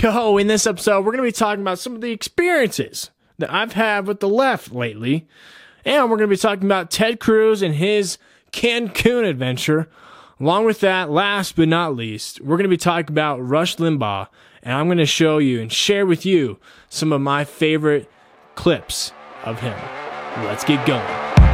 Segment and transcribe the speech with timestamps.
[0.00, 3.52] Yo, in this episode, we're going to be talking about some of the experiences that
[3.52, 5.26] I've had with the left lately.
[5.84, 8.16] And we're going to be talking about Ted Cruz and his
[8.52, 9.88] Cancun adventure.
[10.38, 14.28] Along with that, last but not least, we're going to be talking about Rush Limbaugh.
[14.62, 18.08] And I'm going to show you and share with you some of my favorite
[18.54, 19.12] clips
[19.44, 19.76] of him.
[20.44, 21.47] Let's get going.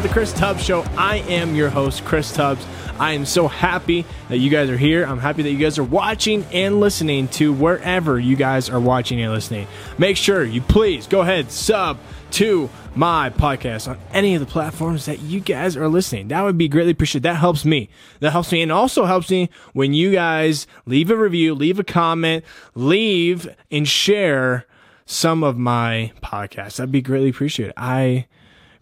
[0.00, 0.84] The Chris Tubbs Show.
[0.96, 2.66] I am your host, Chris Tubbs.
[2.98, 5.04] I am so happy that you guys are here.
[5.04, 9.20] I'm happy that you guys are watching and listening to wherever you guys are watching
[9.20, 9.68] and listening.
[9.98, 11.98] Make sure you please go ahead, sub
[12.32, 16.28] to my podcast on any of the platforms that you guys are listening.
[16.28, 17.24] That would be greatly appreciated.
[17.24, 17.88] That helps me.
[18.20, 21.84] That helps me and also helps me when you guys leave a review, leave a
[21.84, 24.66] comment, leave and share
[25.04, 26.76] some of my podcasts.
[26.76, 27.74] That'd be greatly appreciated.
[27.76, 28.26] I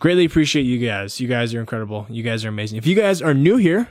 [0.01, 1.21] greatly appreciate you guys.
[1.21, 2.07] You guys are incredible.
[2.09, 2.79] You guys are amazing.
[2.79, 3.89] If you guys are new here,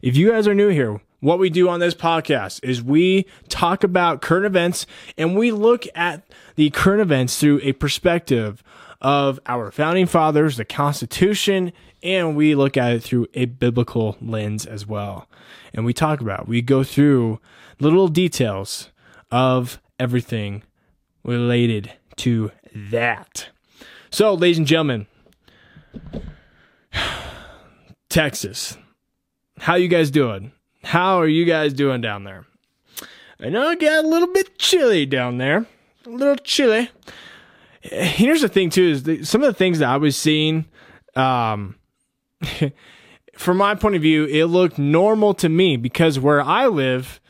[0.00, 3.84] if you guys are new here, what we do on this podcast is we talk
[3.84, 4.86] about current events
[5.16, 6.24] and we look at
[6.56, 8.64] the current events through a perspective
[9.00, 11.72] of our founding fathers, the Constitution,
[12.02, 15.28] and we look at it through a biblical lens as well.
[15.74, 17.40] And we talk about, we go through
[17.78, 18.90] little details
[19.30, 20.62] of everything
[21.24, 23.48] related to that.
[24.10, 25.06] So, ladies and gentlemen,
[28.08, 28.76] Texas.
[29.58, 30.52] How you guys doing?
[30.84, 32.46] How are you guys doing down there?
[33.40, 35.66] I know it got a little bit chilly down there.
[36.06, 36.90] A little chilly.
[37.80, 40.66] Here's the thing too is the, some of the things that I was seeing
[41.16, 41.76] um
[43.36, 47.20] from my point of view, it looked normal to me because where I live,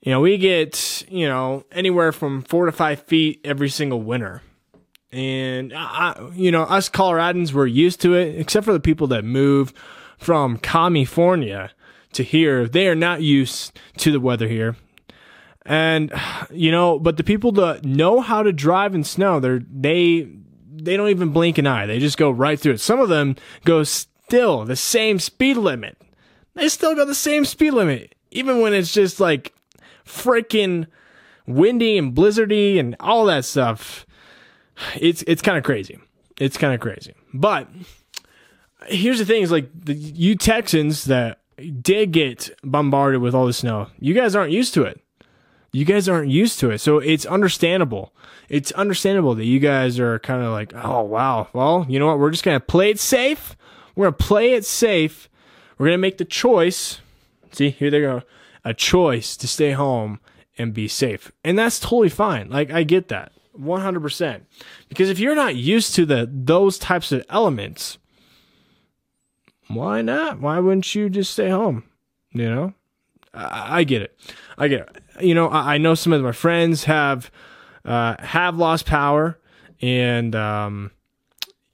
[0.00, 4.42] you know, we get, you know, anywhere from four to five feet every single winter.
[5.10, 9.24] And I, you know, us Coloradans were used to it, except for the people that
[9.24, 9.72] move
[10.18, 11.70] from California
[12.12, 12.68] to here.
[12.68, 14.76] They are not used to the weather here.
[15.64, 16.12] And
[16.50, 20.28] you know, but the people that know how to drive in snow, they're they
[20.70, 21.86] they don't even blink an eye.
[21.86, 22.80] They just go right through it.
[22.80, 25.96] Some of them go still the same speed limit.
[26.54, 29.54] They still go the same speed limit, even when it's just like
[30.04, 30.86] freaking
[31.46, 34.06] windy and blizzardy and all that stuff
[34.96, 35.98] it's it's kind of crazy.
[36.38, 37.14] It's kind of crazy.
[37.34, 37.68] But
[38.86, 41.40] here's the thing: is like the you Texans that
[41.80, 43.88] did get bombarded with all the snow.
[43.98, 45.00] You guys aren't used to it.
[45.72, 48.14] You guys aren't used to it, so it's understandable.
[48.48, 52.18] It's understandable that you guys are kind of like, oh wow, well, you know what?
[52.18, 53.56] We're just gonna play it safe.
[53.94, 55.28] We're gonna play it safe.
[55.76, 57.00] We're gonna make the choice.
[57.52, 58.22] See, here they go.
[58.64, 60.20] A choice to stay home
[60.56, 61.32] and be safe.
[61.44, 62.50] And that's totally fine.
[62.50, 63.32] Like, I get that.
[63.60, 64.40] 100%.
[64.88, 67.98] Because if you're not used to the those types of elements,
[69.68, 70.40] why not?
[70.40, 71.84] Why wouldn't you just stay home?
[72.32, 72.74] You know?
[73.34, 74.18] I, I get it.
[74.56, 75.24] I get it.
[75.24, 77.30] You know, I, I know some of my friends have
[77.84, 79.38] uh, have lost power
[79.80, 80.90] and um,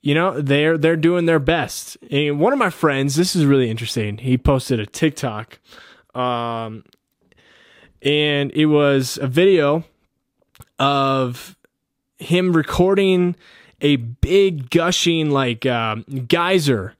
[0.01, 3.69] you know they're they're doing their best and one of my friends this is really
[3.69, 5.59] interesting he posted a tiktok
[6.13, 6.83] um,
[8.01, 9.83] and it was a video
[10.79, 11.54] of
[12.17, 13.35] him recording
[13.81, 15.95] a big gushing like uh,
[16.27, 16.93] geyser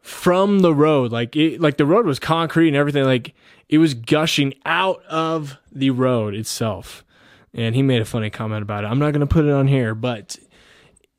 [0.00, 1.12] from the road.
[1.12, 3.04] Like it, like the road was concrete and everything.
[3.04, 3.34] Like
[3.68, 7.04] it was gushing out of the road itself.
[7.54, 8.88] And he made a funny comment about it.
[8.88, 10.36] I'm not going to put it on here but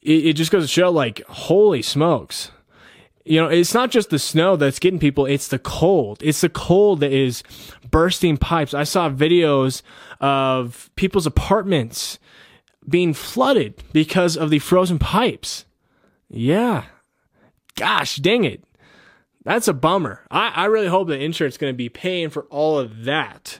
[0.02, 2.52] it, it just goes to show like holy smokes.
[3.24, 6.22] You know it's not just the snow that's getting people it's the cold.
[6.22, 7.42] It's the cold that is
[7.90, 8.74] bursting pipes.
[8.74, 9.82] I saw videos
[10.20, 12.20] of people's apartments
[12.88, 15.66] being flooded because of the frozen pipes.
[16.30, 16.86] Yeah.
[17.76, 18.64] Gosh dang it.
[19.44, 20.22] That's a bummer.
[20.32, 23.60] I, I really hope the insurance is going to be paying for all of that.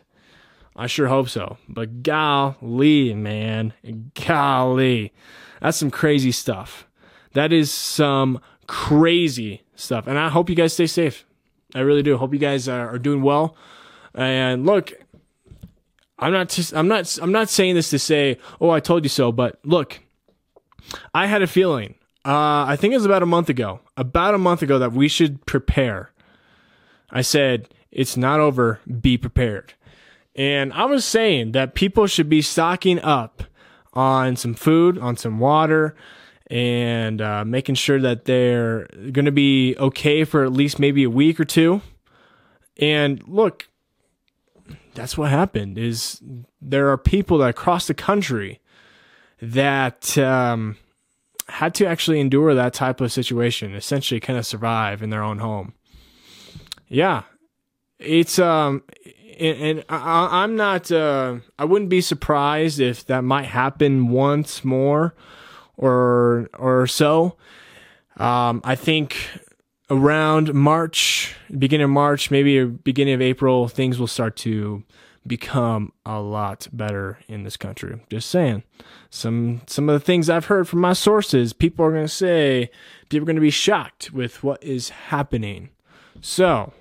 [0.76, 1.58] I sure hope so.
[1.70, 3.74] But golly, man.
[4.28, 5.14] Golly.
[5.62, 6.88] That's some crazy stuff.
[7.34, 10.08] That is some crazy stuff.
[10.08, 11.26] And I hope you guys stay safe.
[11.74, 12.18] I really do.
[12.18, 13.56] Hope you guys are, are doing well.
[14.14, 14.92] And look,
[16.18, 19.32] I'm not I'm not I'm not saying this to say, "Oh, I told you so,"
[19.32, 20.00] but look,
[21.14, 21.96] I had a feeling.
[22.24, 25.08] Uh, I think it was about a month ago, about a month ago that we
[25.08, 26.12] should prepare.
[27.12, 29.74] I said, "It's not over, be prepared."
[30.36, 33.44] And I was saying that people should be stocking up
[33.94, 35.96] on some food, on some water,
[36.48, 41.10] and uh, making sure that they're going to be okay for at least maybe a
[41.10, 41.82] week or two.
[42.78, 43.68] And look,
[44.96, 45.78] that's what happened.
[45.78, 46.22] Is
[46.62, 48.60] there are people that across the country
[49.42, 50.78] that um,
[51.48, 55.40] had to actually endure that type of situation, essentially, kind of survive in their own
[55.40, 55.74] home.
[56.88, 57.24] Yeah,
[58.00, 58.84] it's um,
[59.40, 60.92] and, and I, I'm not.
[60.92, 65.16] Uh, I wouldn't be surprised if that might happen once more,
[65.78, 67.38] or or so.
[68.18, 69.18] Um, I think
[69.90, 74.84] around March, beginning of March, maybe beginning of April, things will start to
[75.28, 78.00] become a lot better in this country.
[78.10, 78.64] Just saying.
[79.10, 82.70] Some some of the things I've heard from my sources, people are going to say
[83.10, 85.70] people are going to be shocked with what is happening.
[86.22, 86.74] So,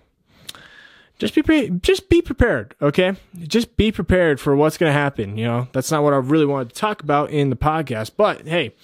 [1.19, 3.15] just be pre- just be prepared, okay?
[3.43, 5.69] Just be prepared for what's going to happen, you know.
[5.73, 8.75] That's not what I really wanted to talk about in the podcast, but hey,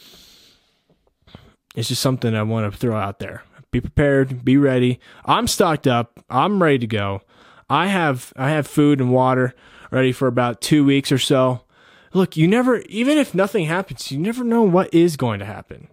[1.75, 3.43] it's just something I want to throw out there.
[3.71, 4.99] Be prepared, be ready.
[5.25, 6.25] I'm stocked up.
[6.29, 7.23] I'm ready to go.
[7.69, 9.55] I have I have food and water
[9.93, 11.63] ready for about 2 weeks or so.
[12.13, 15.89] Look, you never even if nothing happens, you never know what is going to happen.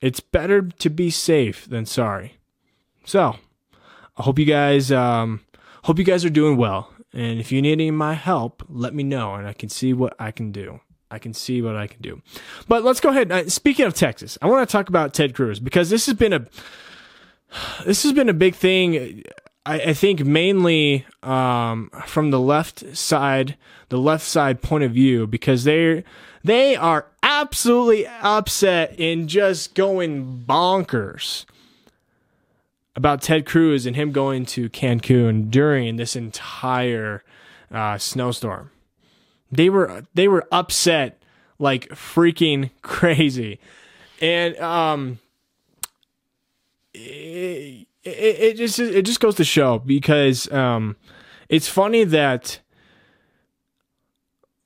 [0.00, 2.38] It's better to be safe than sorry.
[3.04, 3.36] So,
[4.16, 5.40] I hope you guys um
[5.84, 6.92] hope you guys are doing well.
[7.12, 9.92] And if you need any of my help, let me know and I can see
[9.92, 10.80] what I can do.
[11.12, 12.22] I can see what I can do.
[12.66, 13.30] But let's go ahead.
[13.30, 16.32] Uh, speaking of Texas, I want to talk about Ted Cruz because this has been
[16.32, 16.46] a
[17.84, 19.22] this has been a big thing.
[19.66, 23.56] I, I think mainly um, from the left side,
[23.90, 26.02] the left side point of view, because they
[26.42, 31.44] they are absolutely upset and just going bonkers
[32.96, 37.22] about Ted Cruz and him going to Cancun during this entire
[37.70, 38.70] uh, snowstorm.
[39.52, 41.22] They were they were upset
[41.58, 43.60] like freaking crazy,
[44.20, 45.18] and um,
[46.94, 50.96] it, it, it just it just goes to show because um,
[51.48, 52.60] it's funny that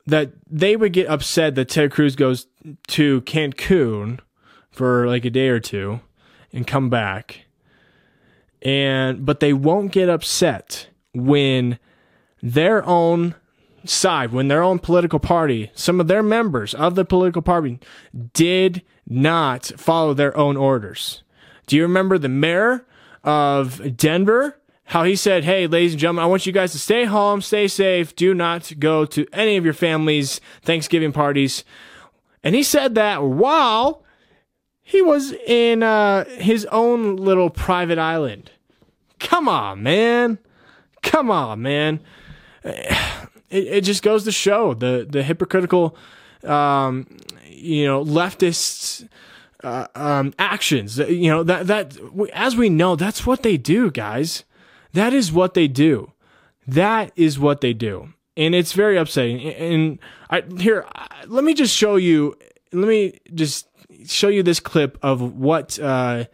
[0.06, 2.46] that they would get upset that Ted Cruz goes
[2.88, 4.20] to Cancun
[4.70, 6.00] for like a day or two
[6.52, 7.46] and come back.
[8.62, 11.78] And but they won't get upset when
[12.42, 13.34] their own
[13.88, 17.78] side, when their own political party, some of their members of the political party
[18.32, 21.22] did not follow their own orders.
[21.66, 22.86] Do you remember the mayor
[23.24, 24.60] of Denver?
[24.90, 27.66] How he said, Hey, ladies and gentlemen, I want you guys to stay home, stay
[27.66, 31.64] safe, do not go to any of your family's Thanksgiving parties.
[32.44, 34.04] And he said that while
[34.82, 38.52] he was in uh, his own little private island.
[39.18, 40.38] Come on, man.
[41.02, 42.00] Come on, man
[43.50, 45.96] it, it just goes to show the the hypocritical,
[46.44, 47.06] um,
[47.46, 49.08] you know, leftists.
[49.64, 51.96] Uh, um, actions, you know that that
[52.34, 54.44] as we know, that's what they do, guys.
[54.92, 56.12] That is what they do.
[56.68, 59.40] That is what they do, and it's very upsetting.
[59.40, 59.98] And
[60.28, 60.86] I here,
[61.26, 62.36] let me just show you.
[62.72, 63.66] Let me just
[64.06, 66.26] show you this clip of what uh,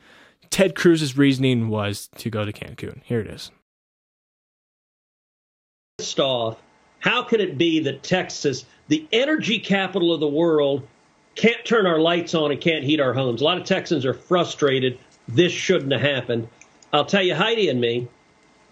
[0.51, 3.03] Ted Cruz's reasoning was to go to Cancun.
[3.05, 3.51] Here it is.
[6.19, 6.59] Off
[7.03, 10.87] how can it be that Texas, the energy capital of the world,
[11.35, 13.41] can't turn our lights on and can't heat our homes?
[13.41, 14.99] A lot of Texans are frustrated.
[15.27, 16.49] This shouldn't have happened.
[16.93, 18.07] I'll tell you, Heidi and me,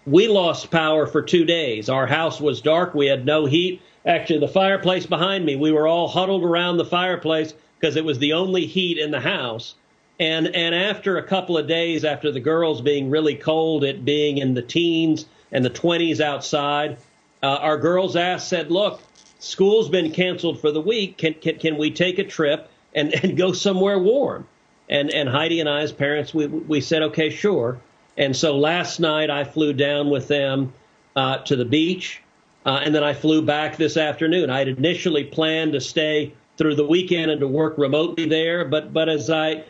[0.05, 1.89] we lost power for two days.
[1.89, 2.95] Our house was dark.
[2.95, 3.81] We had no heat.
[4.05, 8.17] Actually, the fireplace behind me, we were all huddled around the fireplace because it was
[8.19, 9.75] the only heat in the house.
[10.19, 14.37] And and after a couple of days, after the girls being really cold, it being
[14.37, 16.97] in the teens and the 20s outside,
[17.43, 19.01] uh, our girls asked, said, look,
[19.39, 21.17] school's been canceled for the week.
[21.17, 24.47] Can, can, can we take a trip and, and go somewhere warm?
[24.89, 27.79] And, and Heidi and I, as parents, we, we said, okay, sure.
[28.17, 30.73] And so last night I flew down with them
[31.15, 32.21] uh, to the beach,
[32.65, 34.49] uh, and then I flew back this afternoon.
[34.49, 38.93] I had initially planned to stay through the weekend and to work remotely there, but
[38.93, 39.63] but as I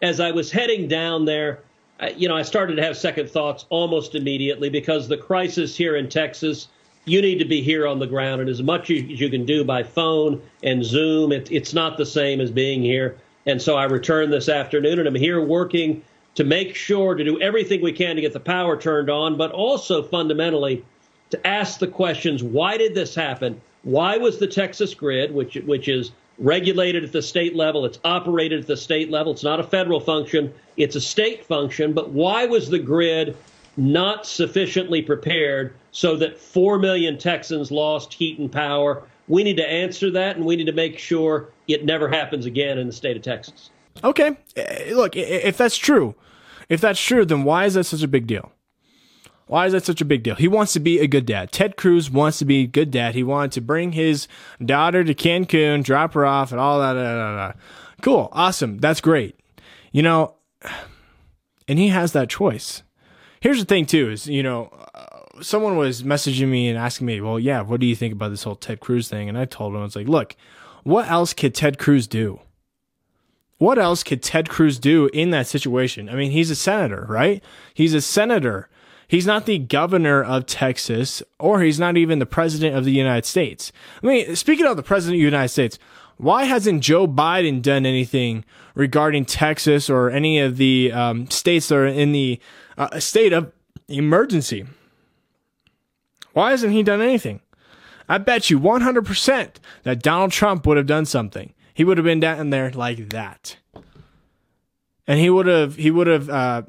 [0.00, 1.60] as I was heading down there,
[2.00, 5.96] I, you know, I started to have second thoughts almost immediately because the crisis here
[5.96, 6.68] in Texas
[7.08, 8.40] you need to be here on the ground.
[8.40, 12.06] And as much as you can do by phone and Zoom, it, it's not the
[12.06, 13.16] same as being here.
[13.46, 16.02] And so I returned this afternoon, and I'm here working
[16.34, 19.50] to make sure to do everything we can to get the power turned on, but
[19.52, 20.84] also fundamentally
[21.30, 23.60] to ask the questions why did this happen?
[23.82, 28.60] Why was the Texas grid, which, which is regulated at the state level, it's operated
[28.60, 32.46] at the state level, it's not a federal function, it's a state function, but why
[32.46, 33.36] was the grid
[33.76, 39.02] not sufficiently prepared so that 4 million Texans lost heat and power.
[39.26, 42.78] We need to answer that, and we need to make sure it never happens again
[42.78, 43.70] in the state of Texas.
[44.04, 44.36] Okay.
[44.54, 46.14] Eh, look, if that's true,
[46.68, 48.52] if that's true, then why is that such a big deal?
[49.48, 50.36] Why is that such a big deal?
[50.36, 51.50] He wants to be a good dad.
[51.50, 53.16] Ted Cruz wants to be a good dad.
[53.16, 54.28] He wanted to bring his
[54.64, 56.92] daughter to Cancun, drop her off, and all that.
[56.92, 57.52] Da, da, da.
[58.02, 58.28] Cool.
[58.30, 58.78] Awesome.
[58.78, 59.34] That's great.
[59.90, 60.36] You know,
[61.66, 62.84] and he has that choice.
[63.40, 64.70] Here's the thing, too, is, you know,
[65.40, 68.42] someone was messaging me and asking me, well, yeah, what do you think about this
[68.42, 69.28] whole Ted Cruz thing?
[69.28, 70.36] And I told him, I was like, look,
[70.84, 72.40] what else could Ted Cruz do?
[73.58, 76.08] What else could Ted Cruz do in that situation?
[76.08, 77.42] I mean, he's a senator, right?
[77.74, 78.68] He's a senator.
[79.08, 83.24] He's not the governor of Texas, or he's not even the president of the United
[83.24, 83.72] States.
[84.02, 85.78] I mean, speaking of the president of the United States,
[86.18, 91.76] why hasn't Joe Biden done anything regarding Texas or any of the um, states that
[91.76, 92.38] are in the
[92.76, 93.52] uh, state of
[93.88, 94.66] emergency?
[96.38, 97.40] Why hasn't he done anything?
[98.08, 99.50] I bet you 100%
[99.82, 101.52] that Donald Trump would have done something.
[101.74, 103.56] He would have been down there like that.
[105.08, 106.62] And he would have he would have uh,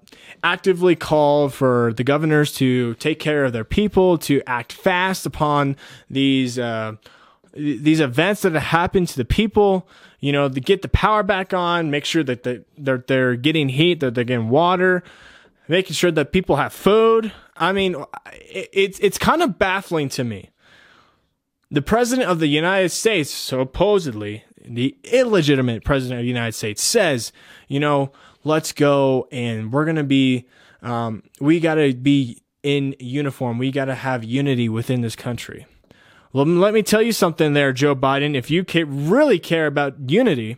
[0.44, 5.76] actively called for the governors to take care of their people, to act fast upon
[6.10, 6.94] these uh,
[7.54, 9.88] these events that have happened to the people.
[10.20, 13.70] You know, to get the power back on, make sure that the, they're they're getting
[13.70, 15.04] heat, that they're getting water,
[15.68, 17.32] making sure that people have food.
[17.60, 17.96] I mean,
[18.32, 20.50] it's it's kind of baffling to me.
[21.70, 27.32] The president of the United States, supposedly the illegitimate president of the United States, says,
[27.68, 28.12] you know,
[28.44, 30.48] let's go and we're gonna be,
[30.82, 33.58] um, we gotta be in uniform.
[33.58, 35.68] We gotta have unity within this country.
[36.32, 38.36] Well, let me tell you something there, Joe Biden.
[38.36, 40.58] If you really care about unity,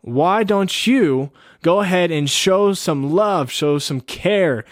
[0.00, 1.30] why don't you
[1.62, 4.64] go ahead and show some love, show some care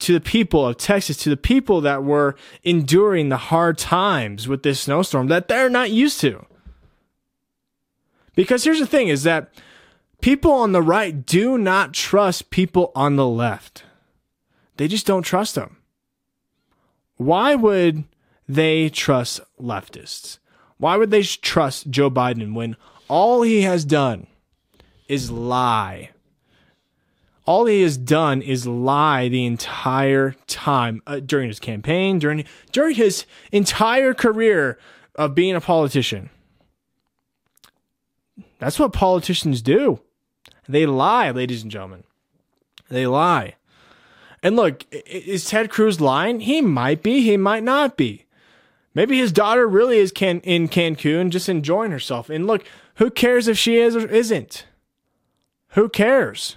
[0.00, 4.62] to the people of Texas, to the people that were enduring the hard times with
[4.62, 6.44] this snowstorm that they're not used to?
[8.34, 9.52] Because here's the thing is that
[10.20, 13.84] people on the right do not trust people on the left.
[14.76, 15.76] They just don't trust them.
[17.16, 18.04] Why would
[18.48, 20.38] they trust leftists?
[20.78, 22.76] Why would they trust Joe Biden when
[23.06, 24.26] all he has done
[25.08, 26.10] is lie?
[27.50, 32.94] All he has done is lie the entire time uh, during his campaign, during during
[32.94, 34.78] his entire career
[35.16, 36.30] of being a politician.
[38.60, 39.98] That's what politicians do.
[40.68, 42.04] They lie, ladies and gentlemen.
[42.88, 43.56] They lie.
[44.44, 46.38] And look, is Ted Cruz lying?
[46.38, 48.26] He might be, he might not be.
[48.94, 52.30] Maybe his daughter really is can- in Cancun just enjoying herself.
[52.30, 52.64] And look,
[52.98, 54.66] who cares if she is or isn't?
[55.70, 56.54] Who cares?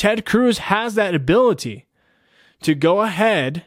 [0.00, 1.84] Ted Cruz has that ability
[2.62, 3.66] to go ahead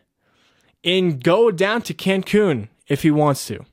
[0.83, 3.63] and go down to Cancun if he wants to.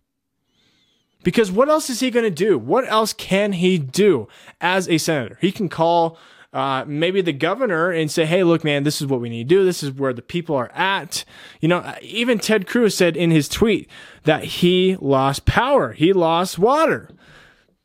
[1.23, 2.59] Because what else is he going to do?
[2.59, 4.29] What else can he do
[4.61, 5.39] as a senator?
[5.41, 6.19] He can call
[6.53, 9.55] uh, maybe the governor and say, hey, look, man, this is what we need to
[9.55, 9.65] do.
[9.65, 11.25] This is where the people are at.
[11.63, 13.89] You know, even Ted Cruz said in his tweet
[14.25, 17.09] that he lost power, he lost water.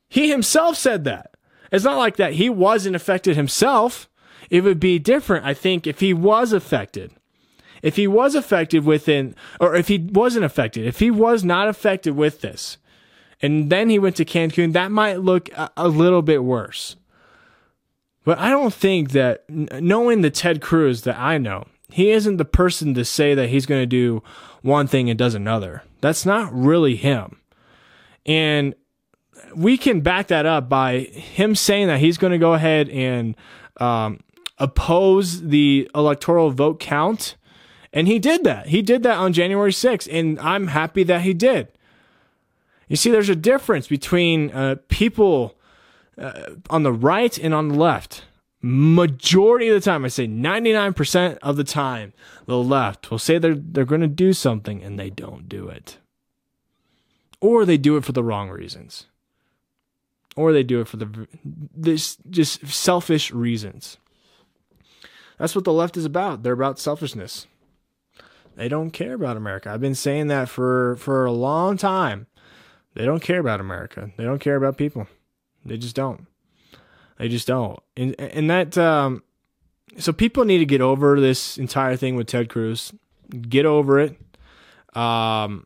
[0.10, 1.32] He himself said that.
[1.72, 4.10] It's not like that he wasn't affected himself.
[4.50, 7.12] It would be different, I think, if he was affected.
[7.82, 12.16] If he was affected within, or if he wasn't affected, if he was not affected
[12.16, 12.78] with this,
[13.42, 16.96] and then he went to Cancun, that might look a, a little bit worse.
[18.24, 22.46] But I don't think that knowing the Ted Cruz that I know, he isn't the
[22.46, 24.24] person to say that he's going to do
[24.64, 25.84] one thing and does another.
[26.02, 27.40] That's not really him.
[28.26, 28.74] And
[29.56, 33.36] we can back that up by him saying that he's going to go ahead and
[33.80, 34.22] um,
[34.58, 37.36] oppose the electoral vote count.
[37.94, 38.68] And he did that.
[38.68, 40.08] He did that on January 6th.
[40.12, 41.70] And I'm happy that he did.
[42.88, 45.56] You see, there's a difference between uh, people
[46.18, 48.26] uh, on the right and on the left.
[48.62, 52.14] Majority of the time, I say 99% of the time,
[52.46, 55.98] the left will say they're, they're going to do something and they don't do it.
[57.42, 59.06] Or they do it for the wrong reasons.
[60.36, 63.98] Or they do it for the this just selfish reasons.
[65.38, 66.44] That's what the left is about.
[66.44, 67.48] They're about selfishness.
[68.56, 69.70] They don't care about America.
[69.70, 72.28] I've been saying that for for a long time.
[72.94, 74.12] They don't care about America.
[74.16, 75.08] They don't care about people.
[75.66, 76.28] They just don't.
[77.18, 77.80] They just don't.
[77.98, 79.24] And and that um
[79.98, 82.94] so people need to get over this entire thing with Ted Cruz.
[83.30, 84.18] Get over it.
[84.96, 85.66] Um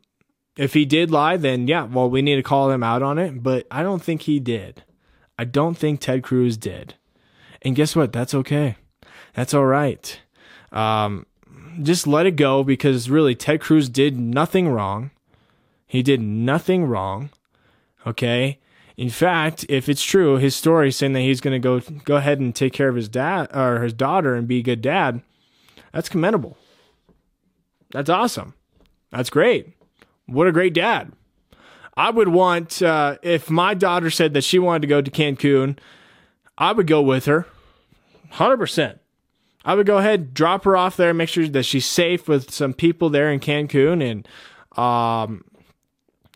[0.57, 3.43] if he did lie, then yeah, well we need to call him out on it,
[3.43, 4.83] but I don't think he did.
[5.37, 6.95] I don't think Ted Cruz did.
[7.61, 8.11] And guess what?
[8.11, 8.77] That's okay.
[9.39, 10.19] That's all right.
[10.73, 11.25] Um
[11.81, 15.11] just let it go because really Ted Cruz did nothing wrong.
[15.87, 17.29] He did nothing wrong.
[18.05, 18.59] Okay.
[18.97, 22.41] In fact, if it's true, his story saying that he's going to go go ahead
[22.41, 25.21] and take care of his dad or his daughter and be a good dad,
[25.93, 26.57] that's commendable.
[27.91, 28.55] That's awesome.
[29.09, 29.69] That's great.
[30.25, 31.13] What a great dad.
[31.95, 35.79] I would want, uh, if my daughter said that she wanted to go to Cancun,
[36.57, 37.47] I would go with her
[38.33, 38.99] 100%.
[39.65, 42.73] I would go ahead, drop her off there, make sure that she's safe with some
[42.73, 44.27] people there in Cancun, and,
[44.77, 45.43] um,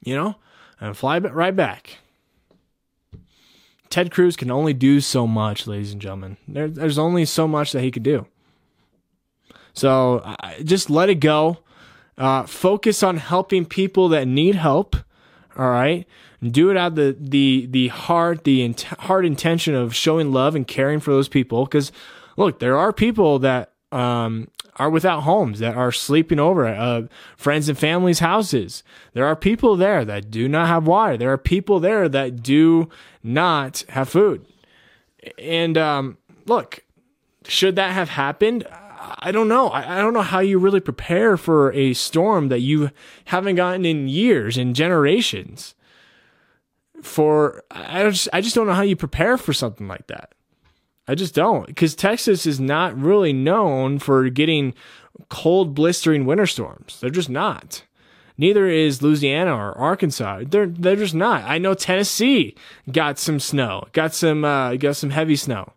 [0.04, 0.36] you know,
[0.80, 2.00] and fly right back.
[3.90, 6.38] Ted Cruz can only do so much, ladies and gentlemen.
[6.48, 8.26] There, there's only so much that he could do.
[9.74, 11.60] So just let it go.
[12.18, 14.96] Uh, focus on helping people that need help.
[15.58, 16.08] All right,
[16.42, 20.56] do it out of the the the heart, the int- heart intention of showing love
[20.56, 21.66] and caring for those people.
[21.66, 21.92] Because
[22.38, 24.48] look, there are people that um,
[24.78, 28.84] are without homes, that are sleeping over at uh, friends and families' houses.
[29.14, 31.16] There are people there that do not have water.
[31.16, 32.90] There are people there that do
[33.22, 34.46] not have food.
[35.38, 36.84] And um, look,
[37.46, 38.68] should that have happened?
[39.20, 39.70] I don't know.
[39.70, 42.90] I, don't know how you really prepare for a storm that you
[43.26, 45.76] haven't gotten in years and generations.
[47.02, 50.34] For I just I just don't know how you prepare for something like that.
[51.08, 54.74] I just don't because Texas is not really known for getting
[55.30, 57.00] cold, blistering winter storms.
[57.00, 57.84] They're just not.
[58.38, 60.44] Neither is Louisiana or Arkansas.
[60.48, 61.44] They're they're just not.
[61.44, 62.56] I know Tennessee
[62.92, 65.74] got some snow, got some uh, got some heavy snow.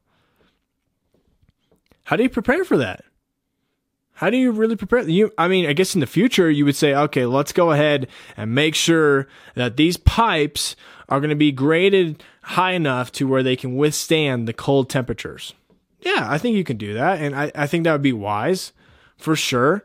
[2.04, 3.04] How do you prepare for that?
[4.14, 5.06] How do you really prepare?
[5.06, 8.09] You, I mean, I guess in the future you would say, okay, let's go ahead
[8.37, 10.75] and make sure that these pipes
[11.11, 15.54] are going to be graded high enough to where they can withstand the cold temperatures.
[16.00, 17.20] Yeah, I think you can do that.
[17.20, 18.72] And I, I think that would be wise
[19.16, 19.84] for sure.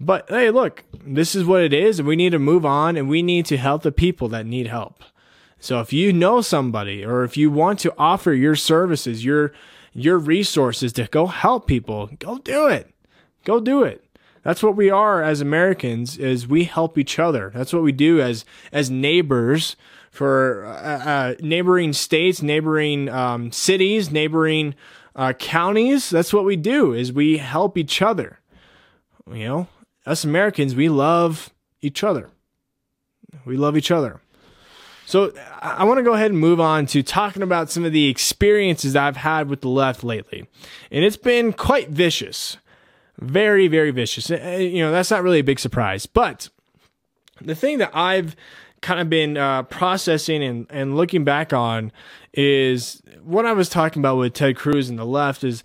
[0.00, 1.98] But hey, look, this is what it is.
[1.98, 4.66] And we need to move on and we need to help the people that need
[4.66, 5.02] help.
[5.58, 9.52] So if you know somebody or if you want to offer your services, your,
[9.94, 12.94] your resources to go help people, go do it
[13.44, 14.02] Go do it.
[14.42, 17.50] That's what we are as Americans is we help each other.
[17.54, 19.76] That's what we do as as neighbors
[20.14, 24.76] for uh, uh, neighboring states, neighboring um, cities, neighboring
[25.16, 26.08] uh, counties.
[26.08, 28.38] That's what we do is we help each other.
[29.28, 29.68] You know,
[30.06, 32.30] us Americans, we love each other.
[33.44, 34.20] We love each other.
[35.04, 38.06] So I want to go ahead and move on to talking about some of the
[38.06, 40.46] experiences I've had with the left lately.
[40.92, 42.56] And it's been quite vicious.
[43.18, 44.30] Very, very vicious.
[44.30, 46.06] Uh, you know, that's not really a big surprise.
[46.06, 46.50] But
[47.40, 48.36] the thing that I've
[48.84, 51.90] kind of been uh, processing and, and looking back on
[52.34, 55.64] is what I was talking about with Ted Cruz and the left is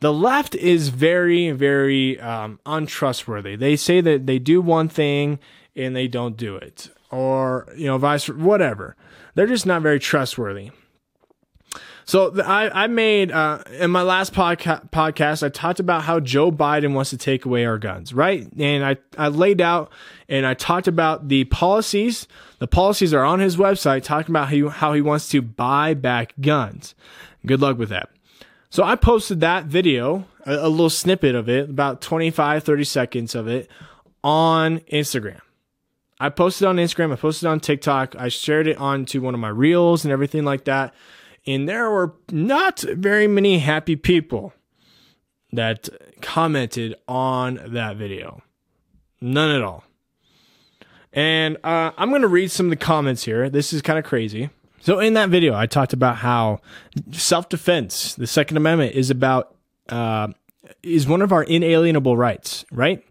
[0.00, 3.56] the left is very, very um, untrustworthy.
[3.56, 5.38] They say that they do one thing
[5.74, 8.96] and they don't do it, or you know, vice whatever.
[9.34, 10.70] They're just not very trustworthy.
[12.06, 16.52] So I, I made uh, in my last podca- podcast, I talked about how Joe
[16.52, 18.46] Biden wants to take away our guns, right?
[18.56, 19.90] And I, I laid out
[20.28, 22.28] and I talked about the policies.
[22.60, 25.94] The policies are on his website talking about how he, how he wants to buy
[25.94, 26.94] back guns.
[27.44, 28.08] Good luck with that.
[28.70, 33.34] So I posted that video, a, a little snippet of it, about 25, 30 seconds
[33.34, 33.68] of it
[34.22, 35.40] on Instagram.
[36.20, 39.48] I posted on Instagram, I posted on TikTok, I shared it onto one of my
[39.48, 40.94] reels and everything like that
[41.46, 44.52] and there were not very many happy people
[45.52, 45.88] that
[46.20, 48.42] commented on that video.
[49.20, 49.84] None at all.
[51.12, 53.48] And uh, I'm going to read some of the comments here.
[53.48, 54.50] This is kind of crazy.
[54.80, 56.60] So, in that video, I talked about how
[57.12, 59.56] self defense, the Second Amendment, is about,
[59.88, 60.28] uh,
[60.82, 63.04] is one of our inalienable rights, right?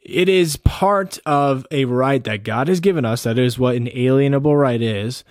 [0.00, 3.24] It is part of a right that God has given us.
[3.24, 5.24] That is what an alienable right is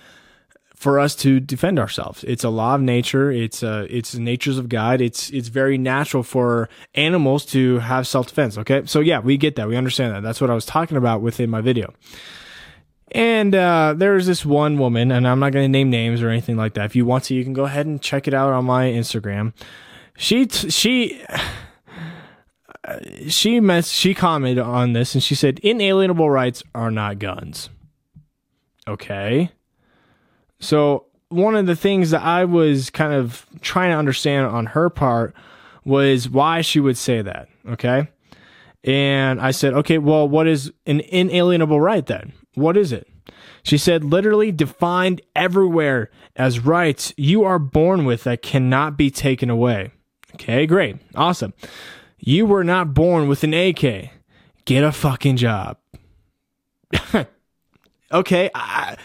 [0.82, 2.24] for us to defend ourselves.
[2.24, 3.30] It's a law of nature.
[3.30, 5.00] It's uh, it's natures of God.
[5.00, 8.58] It's it's very natural for animals to have self defense.
[8.58, 9.68] Okay, so yeah, we get that.
[9.68, 10.24] We understand that.
[10.24, 11.94] That's what I was talking about within my video.
[13.12, 16.56] And uh, there's this one woman, and I'm not going to name names or anything
[16.56, 16.86] like that.
[16.86, 19.52] If you want to, you can go ahead and check it out on my Instagram.
[20.16, 21.22] She t- she
[23.28, 27.70] she mess she commented on this, and she said inalienable rights are not guns.
[28.88, 29.52] Okay
[30.62, 34.88] so one of the things that I was kind of trying to understand on her
[34.88, 35.34] part
[35.84, 37.48] was why she would say that.
[37.68, 38.08] Okay.
[38.84, 42.32] And I said, okay, well, what is an inalienable right then?
[42.54, 43.08] What is it?
[43.64, 49.50] She said, literally defined everywhere as rights you are born with that cannot be taken
[49.50, 49.90] away.
[50.34, 50.96] Okay, great.
[51.16, 51.54] Awesome.
[52.18, 54.10] You were not born with an AK.
[54.64, 55.76] Get a fucking job.
[58.12, 58.50] okay.
[58.54, 58.96] I,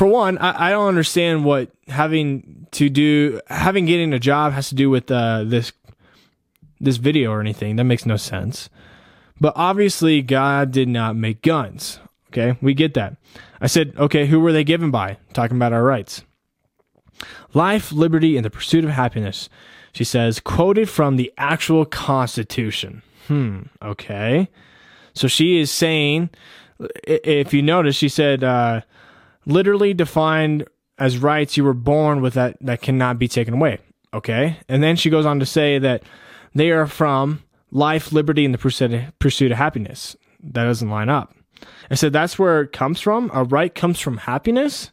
[0.00, 4.70] for one, I, I, don't understand what having to do having getting a job has
[4.70, 5.74] to do with uh, this
[6.80, 7.76] this video or anything.
[7.76, 8.70] That makes no sense.
[9.42, 12.00] But obviously, God did not make guns.
[12.28, 13.18] Okay, we get that.
[13.60, 15.18] I said, okay, who were they given by?
[15.34, 16.22] Talking about our rights.
[17.52, 19.50] Life, liberty, and the pursuit of happiness.
[19.92, 23.02] She says, quoted from the actual Constitution.
[23.28, 24.48] Hmm, okay.
[25.12, 26.30] So she is saying,
[27.04, 28.80] if you notice, she said, uh,
[29.46, 30.66] literally defined
[30.98, 33.78] as rights you were born with that, that cannot be taken away.
[34.12, 34.58] Okay.
[34.68, 36.02] And then she goes on to say that
[36.54, 40.16] they are from life, liberty, and the pursuit of happiness.
[40.42, 41.34] That doesn't line up.
[41.90, 43.30] I said, that's where it comes from.
[43.32, 44.90] A right comes from happiness.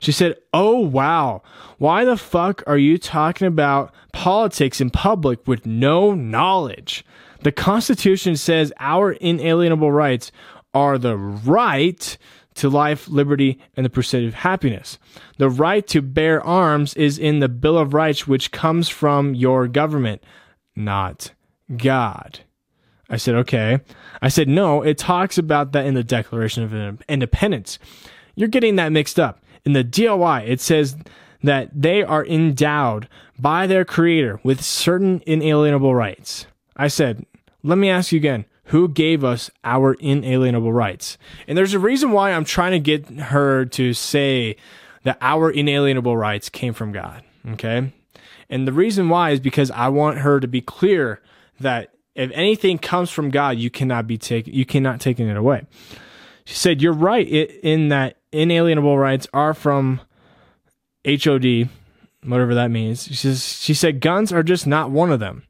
[0.00, 1.42] She said, Oh, wow.
[1.78, 7.04] Why the fuck are you talking about politics in public with no knowledge?
[7.42, 10.32] The Constitution says our inalienable rights
[10.74, 12.16] are the right
[12.58, 14.98] to life, liberty, and the pursuit of happiness.
[15.38, 19.68] The right to bear arms is in the Bill of Rights, which comes from your
[19.68, 20.22] government,
[20.76, 21.32] not
[21.76, 22.40] God.
[23.08, 23.80] I said, okay.
[24.20, 27.78] I said, no, it talks about that in the Declaration of Independence.
[28.34, 29.42] You're getting that mixed up.
[29.64, 30.96] In the DOI, it says
[31.42, 36.46] that they are endowed by their creator with certain inalienable rights.
[36.76, 37.24] I said,
[37.62, 41.18] let me ask you again, who gave us our inalienable rights?
[41.46, 44.56] And there's a reason why I'm trying to get her to say
[45.04, 47.22] that our inalienable rights came from God.
[47.50, 47.92] Okay.
[48.50, 51.20] And the reason why is because I want her to be clear
[51.60, 55.66] that if anything comes from God, you cannot be taken, you cannot take it away.
[56.44, 60.00] She said, you're right in that inalienable rights are from
[61.06, 61.68] HOD,
[62.24, 63.04] whatever that means.
[63.04, 65.44] She says, she said, guns are just not one of them.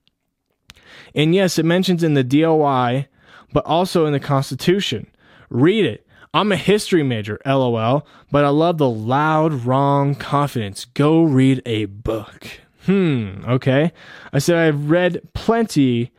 [1.15, 3.09] And yes, it mentions in the DOI,
[3.53, 5.07] but also in the Constitution.
[5.51, 6.07] Read it.
[6.35, 10.85] I'm a history major, lol, but I love the loud, wrong confidence.
[10.85, 12.47] Go read a book.
[12.85, 13.93] Hmm, okay.
[14.33, 16.13] I said I've read plenty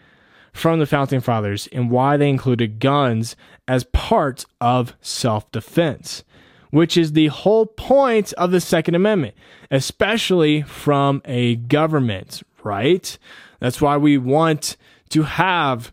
[0.52, 3.36] from the founding fathers and why they included guns
[3.68, 6.24] as part of self defense,
[6.72, 9.36] which is the whole point of the Second Amendment,
[9.70, 13.18] especially from a government, right?
[13.60, 14.78] That's why we want
[15.10, 15.92] to have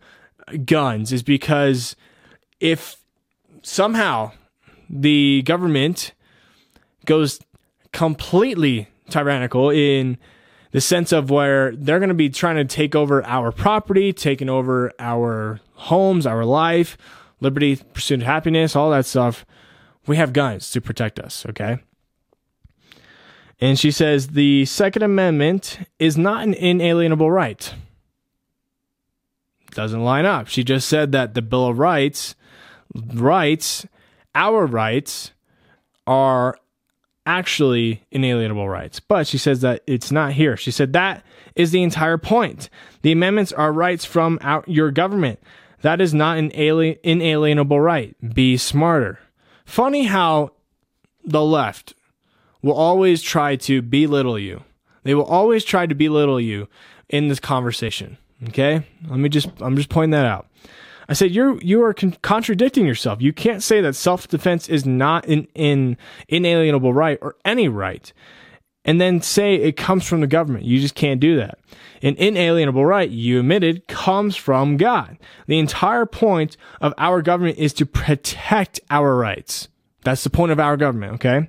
[0.65, 1.97] guns, is because
[2.61, 2.97] if
[3.63, 4.33] somehow
[4.89, 6.13] the government
[7.05, 7.41] goes
[7.93, 10.19] completely tyrannical in
[10.73, 14.49] the sense of where they're going to be trying to take over our property, taking
[14.49, 16.99] over our homes, our life,
[17.41, 19.47] liberty, pursuit of happiness, all that stuff.
[20.07, 21.79] We have guns to protect us, okay?
[23.61, 27.73] And she says the Second Amendment is not an inalienable right.
[29.71, 30.49] Doesn't line up.
[30.49, 32.35] She just said that the Bill of Rights,
[32.95, 33.87] rights,
[34.35, 35.33] our rights,
[36.07, 36.59] are
[37.27, 39.01] actually inalienable rights.
[39.01, 40.57] But she says that it's not here.
[40.57, 42.71] She said that is the entire point.
[43.03, 45.41] The amendments are rights from our, your government.
[45.83, 48.17] That is not an alien, inalienable right.
[48.35, 49.19] Be smarter.
[49.65, 50.53] Funny how
[51.25, 51.95] the left
[52.63, 54.63] will always try to belittle you.
[55.03, 56.69] They will always try to belittle you
[57.09, 58.19] in this conversation.
[58.49, 58.85] Okay?
[59.09, 60.49] Let me just, I'm just pointing that out.
[61.09, 63.23] I said, you're, you are con- contradicting yourself.
[63.23, 65.97] You can't say that self defense is not an, an
[66.29, 68.13] inalienable right or any right
[68.87, 70.65] and then say it comes from the government.
[70.65, 71.59] You just can't do that.
[72.03, 75.19] An inalienable right, you admitted, comes from God.
[75.49, 79.69] The entire point of our government is to protect our rights.
[80.05, 81.49] That's the point of our government, okay?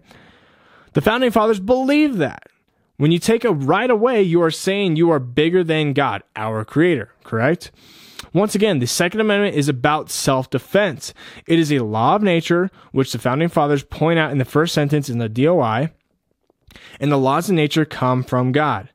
[0.97, 2.47] The founding fathers believed that.
[2.95, 6.65] When you take a right away, you are saying you are bigger than God, our
[6.65, 7.69] creator, correct?
[8.33, 11.13] Once again, the Second Amendment is about self defense.
[11.45, 14.73] It is a law of nature, which the founding fathers point out in the first
[14.73, 15.91] sentence in the DOI,
[16.99, 18.89] and the laws of nature come from God.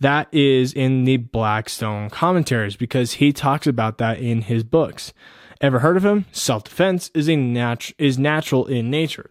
[0.00, 5.12] That is in the Blackstone commentaries because he talks about that in his books.
[5.60, 6.24] Ever heard of him?
[6.32, 9.30] Self defense is a nat- is natural in nature.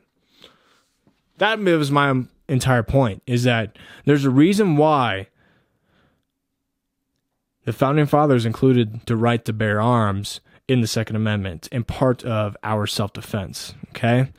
[1.39, 3.23] That was my entire point.
[3.25, 5.28] Is that there's a reason why
[7.65, 12.23] the founding fathers included the right to bear arms in the Second Amendment and part
[12.23, 13.73] of our self defense.
[13.89, 14.32] Okay.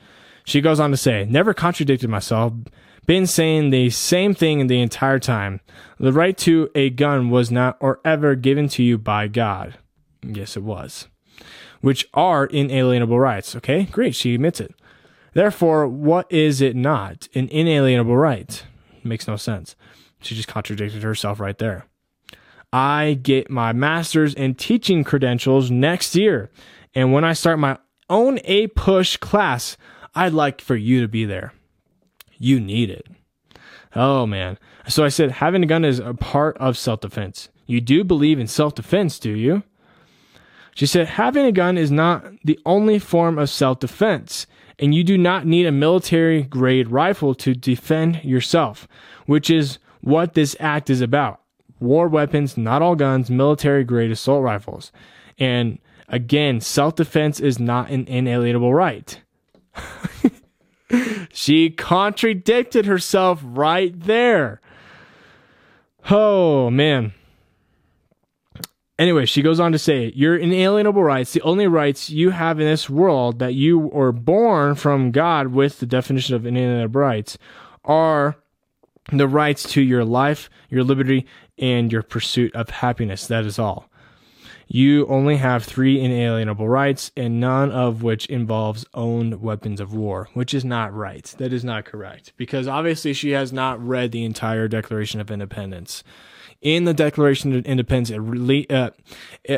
[0.44, 2.52] She goes on to say, never contradicted myself,
[3.06, 5.60] been saying the same thing the entire time.
[5.98, 9.76] The right to a gun was not or ever given to you by God.
[10.22, 11.08] Yes, it was.
[11.80, 13.56] Which are inalienable rights.
[13.56, 14.14] Okay, great.
[14.14, 14.74] She admits it.
[15.33, 17.29] Therefore, what is it not?
[17.35, 18.64] An inalienable right.
[19.05, 19.77] Makes no sense.
[20.21, 21.87] She just contradicted herself right there.
[22.73, 26.51] I get my master's in teaching credentials next year.
[26.95, 29.77] And when I start my own APUSH class,
[30.14, 31.53] I'd like for you to be there.
[32.38, 33.07] You need it.
[33.95, 34.59] Oh man.
[34.88, 37.49] So I said, having a gun is a part of self defense.
[37.66, 39.62] You do believe in self defense, do you?
[40.75, 44.47] She said, having a gun is not the only form of self defense,
[44.81, 48.88] and you do not need a military grade rifle to defend yourself,
[49.27, 51.40] which is what this act is about.
[51.79, 54.90] War weapons, not all guns, military grade assault rifles.
[55.38, 59.21] And again, self defense is not an inalienable right.
[61.33, 64.61] she contradicted herself right there.
[66.11, 67.12] Oh, man.
[69.00, 72.66] Anyway, she goes on to say, Your inalienable rights, the only rights you have in
[72.66, 77.38] this world that you were born from God with the definition of inalienable rights,
[77.82, 78.36] are
[79.10, 83.26] the rights to your life, your liberty, and your pursuit of happiness.
[83.26, 83.88] That is all.
[84.66, 90.28] You only have three inalienable rights, and none of which involves owned weapons of war,
[90.34, 91.24] which is not right.
[91.38, 92.34] That is not correct.
[92.36, 96.04] Because obviously she has not read the entire Declaration of Independence
[96.61, 98.11] in the Declaration of Independence,
[98.70, 98.90] uh,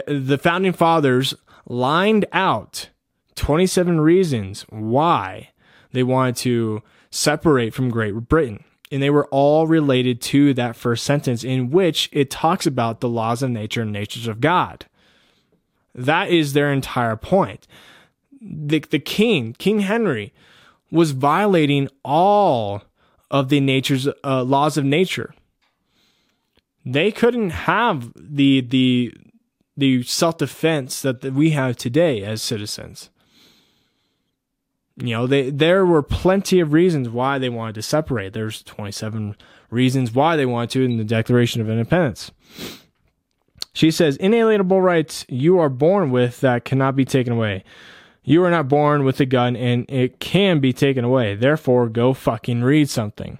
[0.06, 1.34] the founding fathers
[1.66, 2.90] lined out
[3.34, 5.50] 27 reasons why
[5.92, 8.64] they wanted to separate from Great Britain.
[8.90, 13.08] And they were all related to that first sentence in which it talks about the
[13.08, 14.86] laws of nature and natures of God.
[15.94, 17.66] That is their entire point.
[18.40, 20.32] The, the king, King Henry,
[20.90, 22.82] was violating all
[23.30, 25.34] of the nature's uh, laws of nature
[26.84, 29.14] they couldn't have the the
[29.76, 33.10] the self defense that we have today as citizens.
[34.96, 38.32] You know, they there were plenty of reasons why they wanted to separate.
[38.32, 39.36] There's 27
[39.70, 42.30] reasons why they wanted to in the Declaration of Independence.
[43.72, 47.64] She says, inalienable rights you are born with that cannot be taken away.
[48.22, 51.34] You are not born with a gun and it can be taken away.
[51.34, 53.38] Therefore, go fucking read something.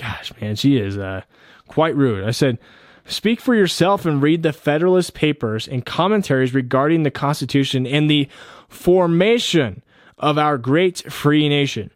[0.00, 1.22] Gosh, man, she is uh
[1.68, 2.24] quite rude.
[2.24, 2.58] I said,
[3.06, 8.28] Speak for yourself and read the Federalist Papers and commentaries regarding the Constitution and the
[8.68, 9.82] formation
[10.18, 11.90] of our great free nation.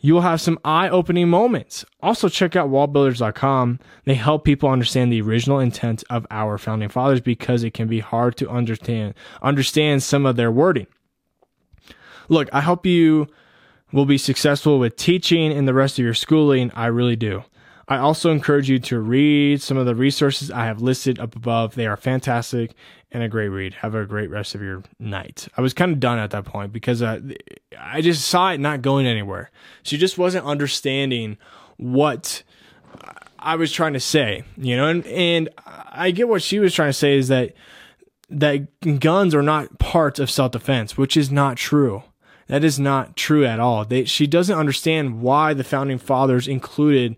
[0.00, 1.84] You will have some eye opening moments.
[2.02, 3.78] Also, check out wallbuilders.com.
[4.04, 8.00] They help people understand the original intent of our founding fathers because it can be
[8.00, 10.86] hard to understand, understand some of their wording.
[12.28, 13.28] Look, I hope you
[13.92, 16.70] will be successful with teaching and the rest of your schooling.
[16.74, 17.44] I really do.
[17.88, 21.74] I also encourage you to read some of the resources I have listed up above.
[21.74, 22.74] They are fantastic
[23.10, 23.74] and a great read.
[23.74, 25.48] Have a great rest of your night.
[25.56, 27.20] I was kind of done at that point because uh,
[27.76, 29.50] I just saw it not going anywhere.
[29.82, 31.36] She just wasn't understanding
[31.78, 32.44] what
[33.40, 36.90] I was trying to say, you know, and, and I get what she was trying
[36.90, 37.54] to say is that
[38.28, 42.04] that guns are not part of self defense, which is not true.
[42.50, 43.84] That is not true at all.
[43.84, 47.14] They, she doesn't understand why the founding fathers included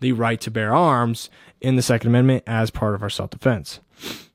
[0.00, 1.30] the right to bear arms
[1.62, 3.80] in the Second Amendment as part of our self defense.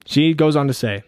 [0.07, 1.03] She goes on to say,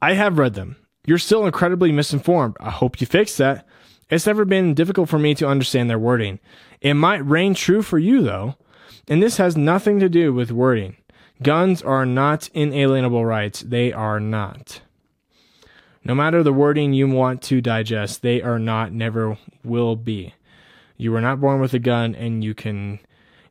[0.00, 0.76] I have read them.
[1.04, 2.56] You're still incredibly misinformed.
[2.60, 3.66] I hope you fix that.
[4.08, 6.38] It's never been difficult for me to understand their wording.
[6.80, 8.54] It might reign true for you, though,
[9.08, 10.98] and this has nothing to do with wording.
[11.42, 13.62] Guns are not inalienable rights.
[13.62, 14.82] They are not.
[16.04, 20.34] No matter the wording you want to digest, they are not, never will be.
[20.96, 23.00] You were not born with a gun, and you can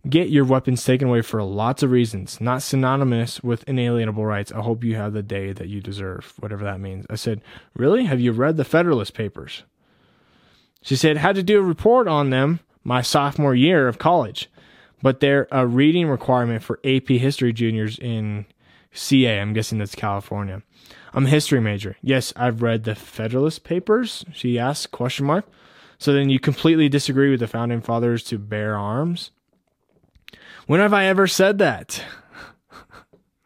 [0.07, 4.51] get your weapons taken away for lots of reasons, not synonymous with inalienable rights.
[4.51, 7.05] I hope you have the day that you deserve, whatever that means.
[7.09, 7.41] I said,
[7.75, 8.05] Really?
[8.05, 9.63] Have you read the Federalist Papers?
[10.81, 14.49] She said, Had to do a report on them my sophomore year of college,
[15.01, 18.45] but they're a reading requirement for AP History juniors in
[18.91, 19.39] CA.
[19.39, 20.61] I'm guessing that's California.
[21.13, 21.95] I'm a history major.
[22.01, 24.25] Yes, I've read the Federalist Papers.
[24.33, 25.45] She asked, question mark.
[25.99, 29.31] So then you completely disagree with the founding fathers to bear arms?
[30.65, 32.03] When have I ever said that?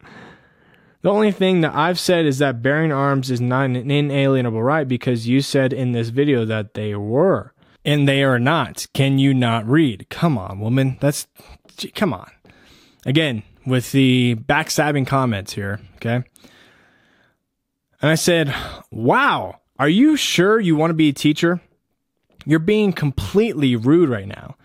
[1.02, 4.88] the only thing that I've said is that bearing arms is not an inalienable right
[4.88, 7.52] because you said in this video that they were.
[7.84, 8.86] And they are not.
[8.92, 10.08] Can you not read?
[10.10, 10.98] Come on, woman.
[11.00, 11.26] That's,
[11.94, 12.30] come on.
[13.06, 16.24] Again, with the backstabbing comments here, okay?
[18.00, 18.54] And I said,
[18.90, 21.60] wow, are you sure you want to be a teacher?
[22.46, 24.56] You're being completely rude right now.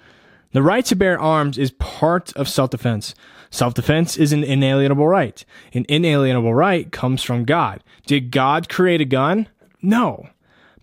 [0.51, 3.15] The right to bear arms is part of self defense.
[3.49, 5.43] Self defense is an inalienable right.
[5.73, 7.83] An inalienable right comes from God.
[8.05, 9.47] Did God create a gun?
[9.81, 10.29] No.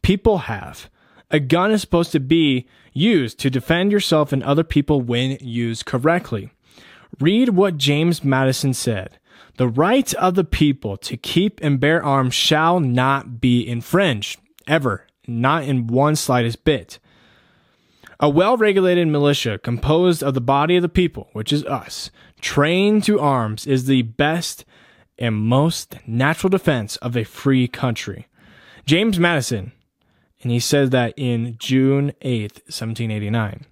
[0.02, 0.90] People have.
[1.30, 5.86] A gun is supposed to be used to defend yourself and other people when used
[5.86, 6.50] correctly.
[7.20, 9.19] Read what James Madison said.
[9.60, 15.06] The right of the people to keep and bear arms shall not be infringed, ever,
[15.28, 16.98] not in one slightest bit.
[18.18, 23.04] A well regulated militia composed of the body of the people, which is us, trained
[23.04, 24.64] to arms, is the best
[25.18, 28.28] and most natural defense of a free country.
[28.86, 29.72] James Madison,
[30.42, 33.66] and he said that in June 8th, 1789.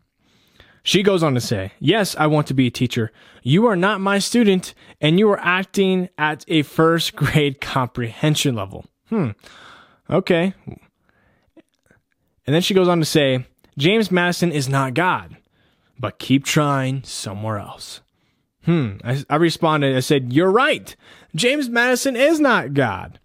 [0.88, 3.12] She goes on to say, Yes, I want to be a teacher.
[3.42, 4.72] You are not my student,
[5.02, 8.86] and you are acting at a first grade comprehension level.
[9.10, 9.32] Hmm.
[10.08, 10.54] Okay.
[12.46, 13.44] And then she goes on to say,
[13.76, 15.36] James Madison is not God,
[15.98, 18.00] but keep trying somewhere else.
[18.64, 18.92] Hmm.
[19.04, 20.96] I, I responded, I said, You're right.
[21.34, 23.20] James Madison is not God.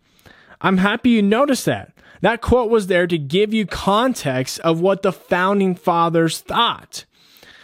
[0.60, 1.94] I'm happy you noticed that.
[2.20, 7.06] That quote was there to give you context of what the founding fathers thought.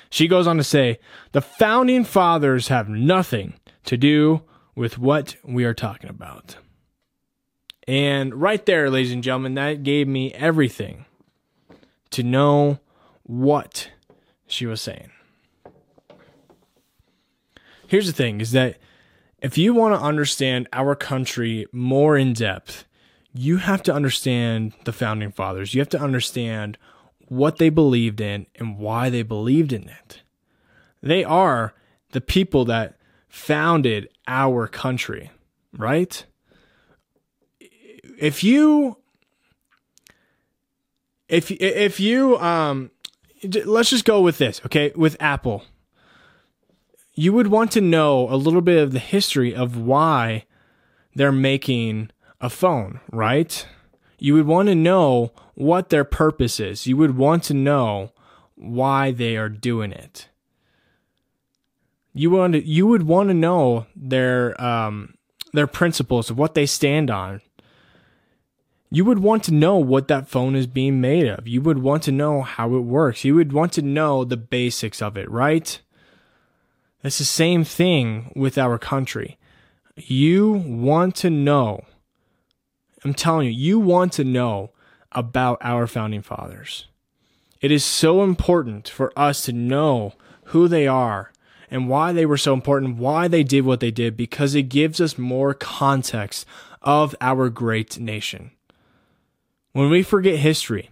[0.09, 0.99] She goes on to say,
[1.31, 3.53] the founding fathers have nothing
[3.85, 4.41] to do
[4.75, 6.57] with what we are talking about.
[7.87, 11.05] And right there, ladies and gentlemen, that gave me everything
[12.11, 12.79] to know
[13.23, 13.89] what
[14.47, 15.11] she was saying.
[17.87, 18.77] Here's the thing is that
[19.41, 22.85] if you want to understand our country more in depth,
[23.33, 25.73] you have to understand the founding fathers.
[25.73, 26.77] You have to understand
[27.29, 30.21] what they believed in and why they believed in it.
[31.01, 31.73] They are
[32.11, 35.31] the people that founded our country,
[35.77, 36.25] right?
[38.17, 38.97] If you
[41.29, 42.91] if if you um
[43.65, 44.91] let's just go with this, okay?
[44.95, 45.63] With Apple.
[47.13, 50.45] You would want to know a little bit of the history of why
[51.15, 52.11] they're making
[52.41, 53.65] a phone, right?
[54.19, 56.87] You would want to know what their purpose is.
[56.87, 58.11] You would want to know
[58.55, 60.27] why they are doing it.
[62.13, 65.15] You want to, you would want to know their um,
[65.53, 67.41] their principles of what they stand on.
[68.91, 71.47] You would want to know what that phone is being made of.
[71.47, 73.23] You would want to know how it works.
[73.23, 75.79] You would want to know the basics of it, right?
[77.03, 79.37] It's the same thing with our country.
[79.95, 81.85] You want to know
[83.03, 84.71] I'm telling you, you want to know
[85.11, 86.87] about our founding fathers.
[87.61, 90.13] It is so important for us to know
[90.45, 91.31] who they are
[91.71, 94.99] and why they were so important, why they did what they did, because it gives
[94.99, 96.45] us more context
[96.81, 98.51] of our great nation.
[99.73, 100.89] When we forget history,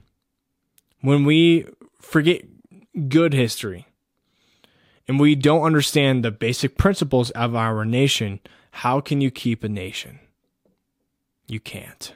[1.02, 1.66] when we
[2.00, 2.44] forget
[3.08, 3.88] good history,
[5.08, 8.40] and we don't understand the basic principles of our nation,
[8.72, 10.20] how can you keep a nation?
[11.48, 12.14] You can't.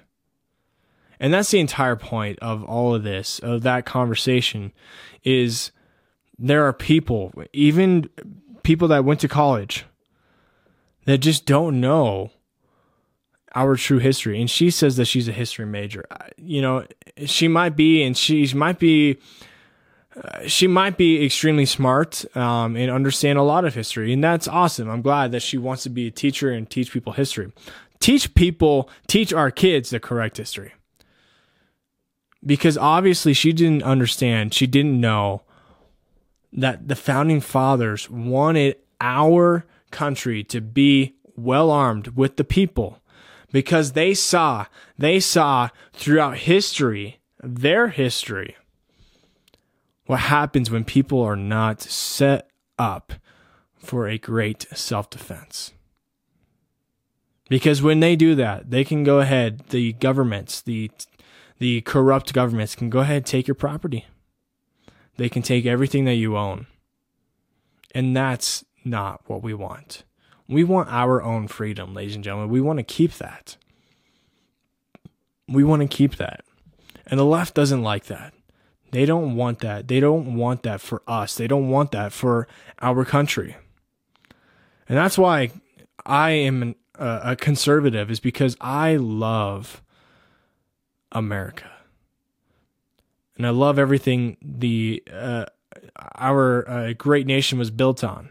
[1.20, 4.74] And that's the entire point of all of this, of that conversation,
[5.24, 5.72] is
[6.40, 8.10] there are people, even
[8.64, 9.86] people that went to college,
[11.06, 12.32] that just don't know
[13.54, 14.40] our true history.
[14.42, 16.06] And she says that she's a history major.
[16.38, 16.86] You know,
[17.26, 19.18] she might be, and she might be.
[20.14, 24.46] Uh, she might be extremely smart um, and understand a lot of history, and that's
[24.46, 24.90] awesome.
[24.90, 27.54] I'm glad that she wants to be a teacher and teach people history
[28.02, 30.74] teach people, teach our kids the correct history.
[32.46, 35.44] Because obviously she didn't understand, she didn't know
[36.52, 43.00] that the founding fathers wanted our country to be well armed with the people
[43.52, 44.66] because they saw,
[44.98, 48.56] they saw throughout history, their history,
[50.06, 53.14] what happens when people are not set up
[53.78, 55.74] for a great self defense.
[57.52, 60.90] Because when they do that, they can go ahead, the governments, the
[61.60, 64.06] the corrupt governments can go ahead and take your property.
[65.18, 66.68] They can take everything that you own.
[67.94, 70.06] And that's not what we want.
[70.48, 72.50] We want our own freedom, ladies and gentlemen.
[72.50, 73.58] We want to keep that.
[75.50, 76.46] We want to keep that.
[77.06, 78.34] And the left doesn't like that.
[78.92, 79.90] They don't want that.
[79.90, 81.36] They don't want that for us.
[81.36, 82.48] They don't want that for
[82.82, 83.58] our country.
[84.88, 85.52] And that's why
[86.06, 89.82] I am a conservative is because I love
[91.12, 91.72] America,
[93.38, 95.46] and I love everything the uh,
[96.16, 98.30] our uh, great nation was built on,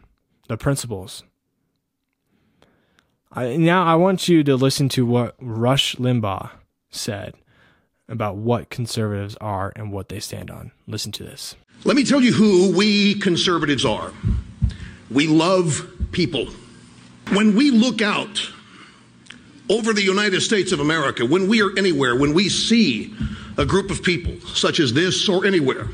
[0.48, 1.22] the principles.
[3.32, 6.50] I, now I want you to listen to what Rush Limbaugh
[6.90, 7.34] said
[8.08, 10.72] about what conservatives are and what they stand on.
[10.88, 11.54] Listen to this.
[11.84, 14.12] Let me tell you who we conservatives are.
[15.10, 16.48] We love people.
[17.28, 18.40] When we look out
[19.68, 23.14] over the United States of America, when we are anywhere, when we see
[23.56, 25.86] a group of people such as this or anywhere,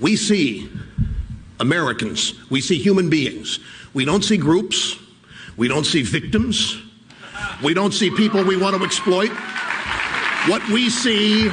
[0.00, 0.68] we see
[1.60, 3.60] Americans, we see human beings.
[3.92, 4.96] We don't see groups,
[5.56, 6.80] we don't see victims,
[7.62, 9.30] we don't see people we want to exploit.
[10.48, 11.48] What we see,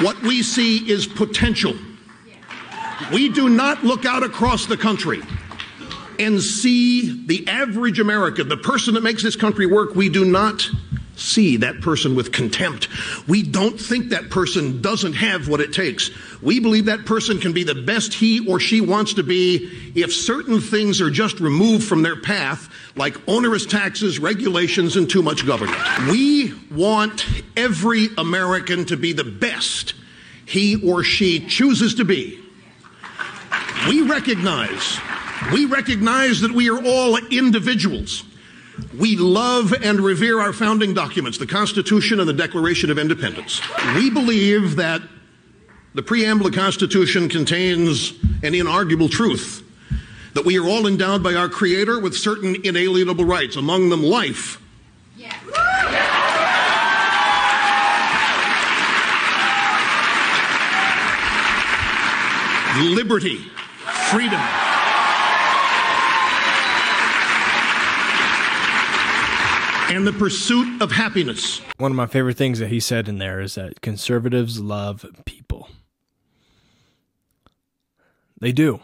[0.00, 1.74] what we see is potential.
[3.12, 5.22] We do not look out across the country
[6.18, 10.68] and see the average American, the person that makes this country work, we do not
[11.16, 12.88] see that person with contempt.
[13.26, 16.10] We don't think that person doesn't have what it takes.
[16.40, 20.12] We believe that person can be the best he or she wants to be if
[20.12, 25.44] certain things are just removed from their path, like onerous taxes, regulations, and too much
[25.46, 25.78] government.
[26.08, 29.94] We want every American to be the best
[30.46, 32.40] he or she chooses to be.
[33.88, 34.98] We recognize,
[35.52, 38.24] we recognize that we are all individuals.
[38.96, 43.60] We love and revere our founding documents, the Constitution and the Declaration of Independence.
[43.96, 45.02] We believe that
[45.94, 48.12] the preamble of the Constitution contains
[48.42, 49.64] an inarguable truth
[50.34, 54.62] that we are all endowed by our Creator with certain inalienable rights, among them life.
[62.80, 63.38] Liberty,
[64.10, 64.40] freedom,
[69.88, 71.60] and the pursuit of happiness.
[71.78, 75.70] One of my favorite things that he said in there is that conservatives love people.
[78.40, 78.80] They do.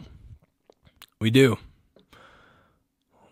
[1.21, 1.59] We do.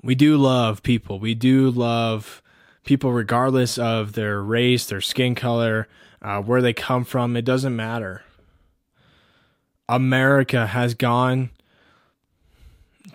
[0.03, 1.19] We do love people.
[1.19, 2.43] We do love
[2.85, 5.89] people regardless of their race, their skin color,
[6.21, 7.37] uh, where they come from.
[7.37, 8.23] It doesn't matter.
[9.89, 11.51] America has gone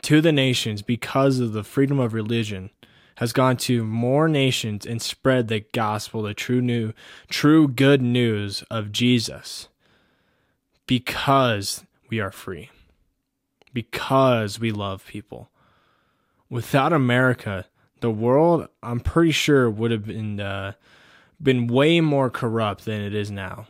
[0.01, 2.69] to the nations because of the freedom of religion
[3.17, 6.93] has gone to more nations and spread the gospel, the true new,
[7.29, 9.67] true good news of Jesus.
[10.85, 12.69] Because we are free,
[13.73, 15.49] because we love people.
[16.49, 17.65] Without America,
[18.01, 20.73] the world, I'm pretty sure, would have been uh,
[21.41, 23.67] been way more corrupt than it is now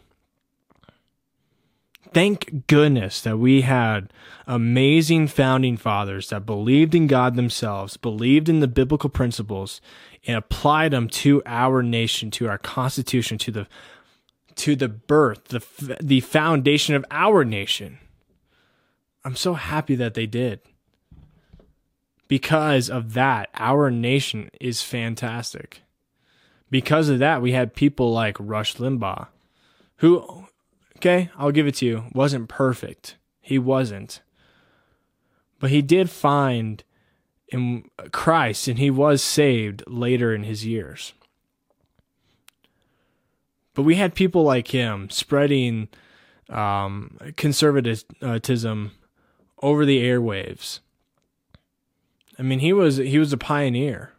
[2.13, 4.11] thank goodness that we had
[4.45, 9.81] amazing founding fathers that believed in God themselves, believed in the biblical principles,
[10.25, 13.67] and applied them to our nation, to our constitution, to the
[14.55, 15.63] to the birth, the
[16.01, 17.99] the foundation of our nation.
[19.23, 20.61] I'm so happy that they did.
[22.27, 25.81] Because of that, our nation is fantastic.
[26.69, 29.27] Because of that, we had people like Rush Limbaugh,
[29.97, 30.46] who
[30.97, 32.05] Okay, I'll give it to you.
[32.13, 33.17] Wasn't perfect.
[33.39, 34.21] He wasn't.
[35.59, 36.83] But he did find
[37.49, 41.13] in Christ and he was saved later in his years.
[43.73, 45.87] But we had people like him spreading
[46.49, 48.91] um, conservatism
[49.61, 50.79] over the airwaves.
[52.39, 54.13] I mean, he was he was a pioneer,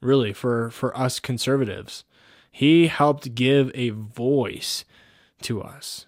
[0.00, 2.04] really, for for us conservatives.
[2.50, 4.84] He helped give a voice
[5.42, 6.05] to us.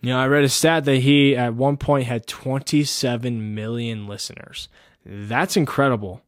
[0.00, 4.68] You know, I read a stat that he at one point had 27 million listeners.
[5.04, 6.22] That's incredible.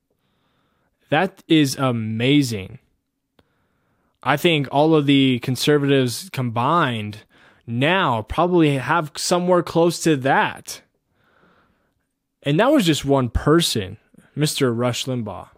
[1.10, 2.78] That is amazing.
[4.22, 7.24] I think all of the conservatives combined
[7.66, 10.82] now probably have somewhere close to that.
[12.42, 13.98] And that was just one person,
[14.36, 14.76] Mr.
[14.76, 15.48] Rush Limbaugh.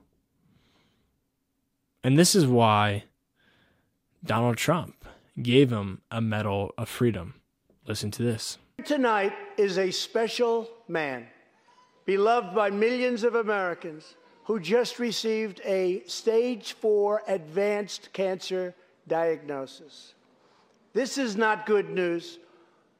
[2.04, 3.04] And this is why
[4.24, 5.04] Donald Trump
[5.40, 7.34] gave him a Medal of Freedom.
[7.86, 8.58] Listen to this.
[8.84, 11.26] Tonight is a special man,
[12.06, 14.14] beloved by millions of Americans,
[14.44, 18.74] who just received a stage four advanced cancer
[19.08, 20.14] diagnosis.
[20.92, 22.38] This is not good news,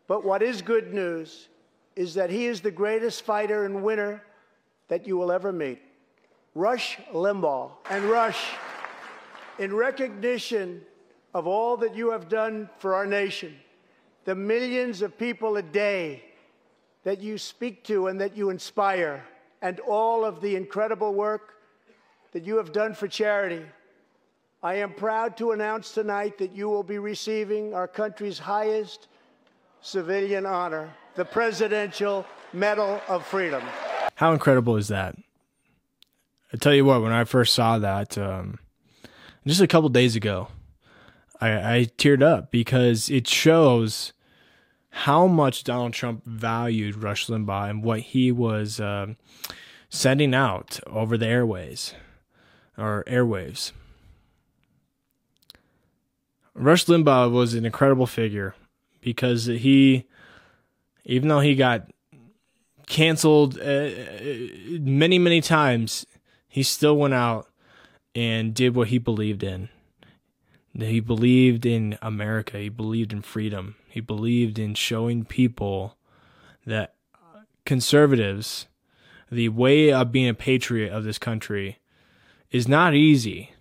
[0.08, 1.48] but what is good news
[1.94, 4.22] is that he is the greatest fighter and winner
[4.88, 5.80] that you will ever meet.
[6.54, 7.70] Rush Limbaugh.
[7.90, 8.44] And Rush,
[9.58, 10.82] in recognition
[11.34, 13.54] of all that you have done for our nation,
[14.24, 16.22] the millions of people a day
[17.04, 19.24] that you speak to and that you inspire,
[19.60, 21.54] and all of the incredible work
[22.32, 23.64] that you have done for charity.
[24.62, 29.08] I am proud to announce tonight that you will be receiving our country's highest
[29.80, 33.62] civilian honor, the Presidential Medal of Freedom.
[34.14, 35.16] How incredible is that?
[36.52, 38.60] I tell you what, when I first saw that, um,
[39.46, 40.48] just a couple days ago,
[41.42, 44.12] I, I teared up because it shows
[44.90, 49.16] how much Donald Trump valued Rush Limbaugh and what he was um,
[49.88, 51.94] sending out over the airways
[52.78, 53.72] or airwaves.
[56.54, 58.54] Rush Limbaugh was an incredible figure
[59.00, 60.06] because he,
[61.04, 61.90] even though he got
[62.86, 63.90] canceled uh,
[64.78, 66.06] many, many times,
[66.46, 67.48] he still went out
[68.14, 69.70] and did what he believed in.
[70.74, 72.58] He believed in America.
[72.58, 73.76] He believed in freedom.
[73.88, 75.96] He believed in showing people
[76.66, 76.94] that
[77.64, 78.66] conservatives,
[79.30, 81.78] the way of being a patriot of this country
[82.50, 83.52] is not easy,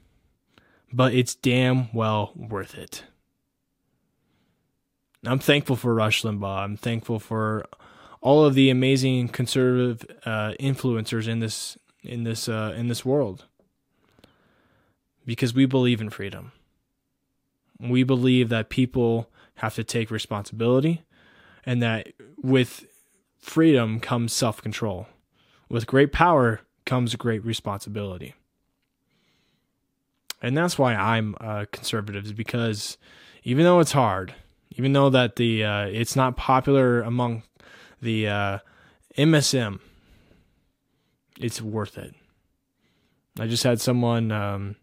[0.91, 3.03] but it's damn well worth it.
[5.25, 6.63] I'm thankful for Rush Limbaugh.
[6.63, 7.65] I'm thankful for
[8.21, 13.45] all of the amazing conservative uh, influencers in this in this uh, in this world
[15.25, 16.51] because we believe in freedom.
[17.81, 21.03] We believe that people have to take responsibility
[21.65, 22.85] and that with
[23.39, 25.07] freedom comes self control.
[25.69, 28.35] With great power comes great responsibility.
[30.41, 32.97] And that's why I'm uh, conservative, is because
[33.43, 34.33] even though it's hard,
[34.71, 37.43] even though that the uh, it's not popular among
[38.01, 38.57] the uh,
[39.17, 39.79] MSM,
[41.39, 42.15] it's worth it.
[43.39, 44.75] I just had someone um,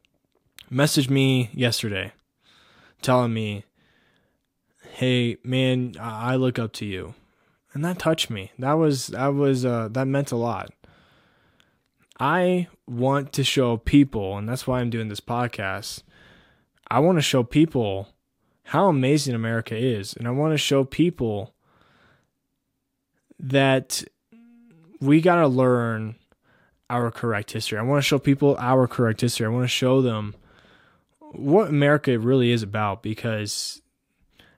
[0.70, 2.12] message me yesterday
[3.03, 3.64] telling me,
[4.94, 7.14] "Hey, man, I look up to you,"
[7.72, 8.53] and that touched me.
[8.59, 10.70] That was that was uh, that meant a lot.
[12.20, 16.03] I want to show people, and that's why I'm doing this podcast.
[16.90, 18.09] I want to show people
[18.64, 21.55] how amazing America is, and I want to show people
[23.38, 24.03] that
[25.01, 26.16] we got to learn
[26.90, 27.78] our correct history.
[27.78, 29.46] I want to show people our correct history.
[29.46, 30.34] I want to show them
[31.33, 33.83] what America really is about because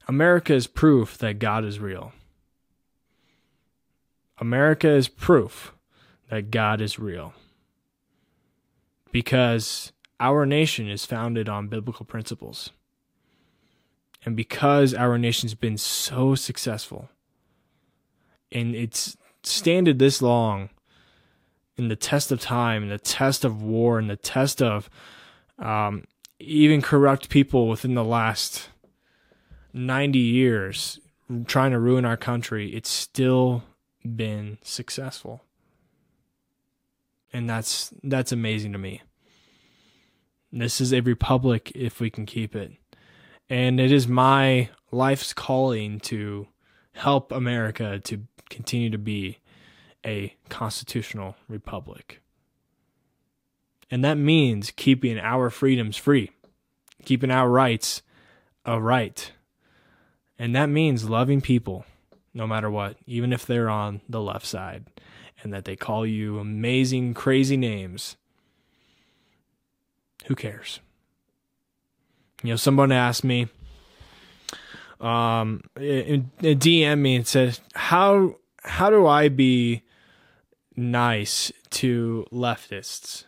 [0.08, 2.12] America is proof that God is real.
[4.38, 5.72] America is proof
[6.30, 7.34] that God is real.
[9.12, 12.70] Because our nation is founded on biblical principles.
[14.24, 17.08] And because our nation's been so successful
[18.52, 20.70] and it's standed this long
[21.76, 24.90] in the test of time, in the test of war, in the test of
[25.58, 26.04] um,
[26.40, 28.68] even corrupt people within the last
[29.72, 30.98] 90 years
[31.46, 33.62] trying to ruin our country, it's still
[34.04, 35.42] been successful.
[37.32, 39.02] And that's that's amazing to me.
[40.52, 42.72] This is a republic if we can keep it.
[43.48, 46.48] And it is my life's calling to
[46.92, 49.38] help America to continue to be
[50.04, 52.20] a constitutional republic.
[53.90, 56.30] And that means keeping our freedoms free,
[57.04, 58.02] keeping our rights
[58.64, 59.32] a right.
[60.38, 61.84] And that means loving people
[62.32, 64.86] no matter what, even if they're on the left side
[65.42, 68.16] and that they call you amazing, crazy names.
[70.26, 70.80] Who cares?
[72.42, 73.48] You know, someone asked me,
[75.00, 79.82] um, DM me and said, "How how do I be
[80.76, 83.24] nice to leftists?"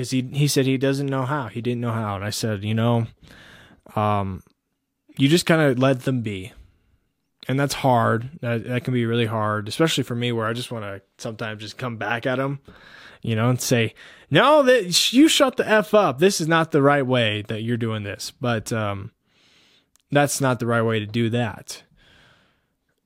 [0.00, 1.48] Because he he said he doesn't know how.
[1.48, 3.06] He didn't know how, and I said, you know,
[3.94, 4.42] um,
[5.18, 6.52] you just kind of let them be
[7.48, 8.30] and that's hard.
[8.40, 11.60] That, that can be really hard, especially for me, where I just want to sometimes
[11.60, 12.60] just come back at them,
[13.22, 13.94] you know, and say,
[14.30, 16.18] "No, that you shut the f up.
[16.18, 19.10] This is not the right way that you're doing this." But um,
[20.10, 21.82] that's not the right way to do that.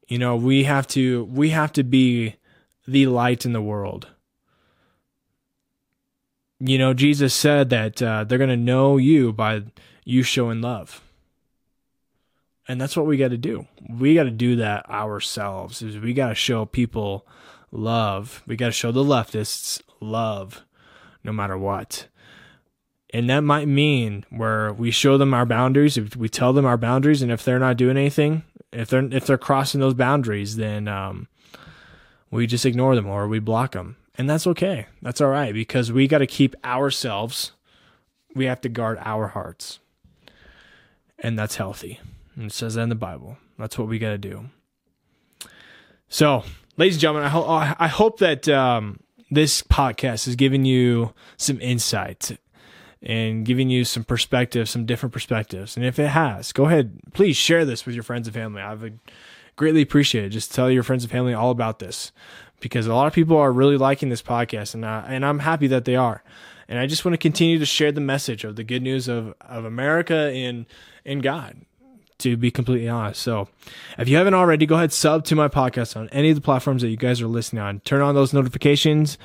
[0.09, 2.37] You know, we have to we have to be
[2.87, 4.09] the light in the world.
[6.67, 9.65] You know, Jesus said that uh, they're going to know you by
[10.05, 11.03] you showing love
[12.67, 13.67] and that's what we got to do.
[13.89, 15.83] We got to do that ourselves.
[15.83, 17.27] Is we got to show people
[17.71, 18.43] love.
[18.47, 20.65] We got to show the leftists love,
[21.23, 22.09] no matter what.
[23.11, 25.97] And that might mean where we show them our boundaries.
[25.97, 28.43] If we tell them our boundaries, and if they're not doing anything,
[28.73, 31.29] if they're if they're crossing those boundaries, then um,
[32.31, 34.87] we just ignore them or we block them, and that's okay.
[35.03, 37.53] That's all right because we got to keep ourselves.
[38.35, 39.79] We have to guard our hearts,
[41.19, 42.01] and that's healthy.
[42.37, 43.39] And it says that in the Bible.
[43.59, 44.47] That's what we got to do.
[46.09, 46.45] So,
[46.77, 49.01] ladies and gentlemen, I, ho- I hope that um,
[49.31, 52.37] this podcast has given you some insight
[53.03, 55.77] and giving you some perspective, some different perspectives.
[55.77, 58.63] And if it has, go ahead, please share this with your friends and family.
[58.63, 58.99] I would
[59.57, 60.31] greatly appreciate it.
[60.31, 62.13] Just tell your friends and family all about this
[62.65, 65.67] because a lot of people are really liking this podcast, and I, and I'm happy
[65.69, 66.25] that they are.
[66.67, 69.35] And I just want to continue to share the message of the good news of,
[69.43, 70.67] of America in
[71.05, 71.61] in God
[72.19, 73.21] to be completely honest.
[73.21, 73.49] So
[73.99, 76.41] if you haven't already, go ahead and sub to my podcast on any of the
[76.41, 77.81] platforms that you guys are listening on.
[77.81, 79.19] Turn on those notifications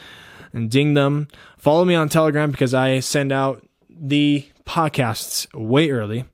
[0.51, 1.27] and ding them.
[1.57, 6.25] Follow me on Telegram because I send out the podcasts way early.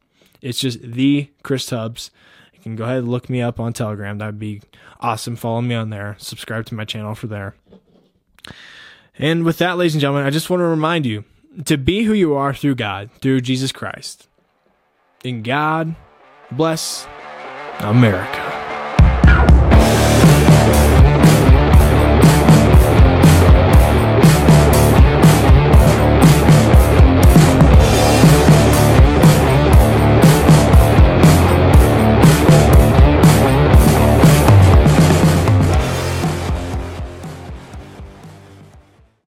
[0.41, 2.09] It's just the Chris Tubbs.
[2.65, 4.17] Can go ahead and look me up on Telegram.
[4.17, 4.59] That'd be
[4.99, 5.35] awesome.
[5.35, 6.15] Follow me on there.
[6.17, 7.53] Subscribe to my channel for there.
[9.19, 11.25] And with that, ladies and gentlemen, I just want to remind you
[11.65, 14.27] to be who you are through God, through Jesus Christ.
[15.23, 15.95] And God,
[16.51, 17.05] bless
[17.81, 18.44] America.